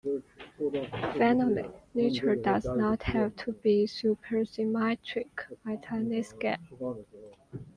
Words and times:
Finally, 1.15 1.69
Nature 1.93 2.35
does 2.35 2.65
not 2.65 3.03
have 3.03 3.35
to 3.35 3.51
be 3.51 3.85
supersymmetric 3.85 5.29
at 5.67 5.91
any 5.91 6.23
scale. 6.23 6.97